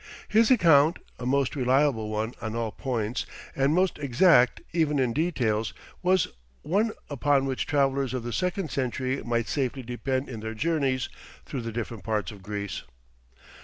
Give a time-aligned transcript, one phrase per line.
[0.27, 5.75] His account, a most reliable one on all points, and most exact even in details,
[6.01, 6.27] was
[6.63, 11.07] one upon which travellers of the second century might safely depend in their journeys
[11.45, 12.81] through the different parts of Greece.